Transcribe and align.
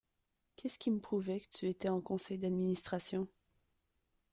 Qu’est-ce 0.55 0.79
qui 0.79 0.89
me 0.89 0.99
prouvait 0.99 1.41
que 1.41 1.49
tu 1.55 1.69
étais 1.69 1.89
en 1.89 2.01
Conseil 2.01 2.39
d’Administration? 2.39 3.27